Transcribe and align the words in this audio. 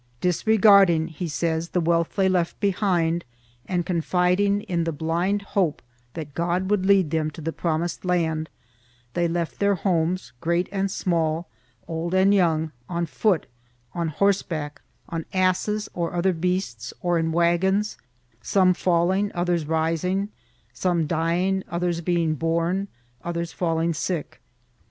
Dis 0.19 0.47
regarding, 0.47 1.09
he 1.09 1.27
says, 1.27 1.69
the 1.69 1.79
wealth 1.79 2.15
they 2.15 2.27
left 2.27 2.59
behind 2.59 3.23
and 3.67 3.85
confiding 3.85 4.61
in 4.63 4.83
the 4.83 4.91
blind 4.91 5.43
hope 5.53 5.79
that 6.15 6.33
God 6.33 6.71
would 6.71 6.87
lead 6.87 7.11
them 7.11 7.29
to 7.29 7.39
the 7.39 7.53
promised 7.53 8.03
land, 8.03 8.49
they 9.13 9.27
left 9.27 9.59
their 9.59 9.75
homes, 9.75 10.33
great 10.41 10.67
and 10.71 10.89
small, 10.89 11.47
old 11.87 12.15
and 12.15 12.33
young, 12.33 12.71
on 12.89 13.05
foot, 13.05 13.45
on 13.93 14.07
horseback, 14.07 14.81
on 15.07 15.23
asses 15.35 15.87
or 15.93 16.15
other 16.15 16.33
beasts 16.33 16.95
or 17.03 17.19
in 17.19 17.31
wagons, 17.31 17.95
some 18.41 18.73
falling, 18.73 19.31
others 19.35 19.67
rising, 19.67 20.29
some 20.73 21.05
dying, 21.05 21.63
others 21.69 22.01
being 22.01 22.33
born, 22.33 22.87
others 23.23 23.53
falling 23.53 23.93
sick. 23.93 24.41